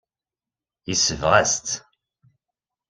Yesbeɣ-as-tt. 0.89 1.75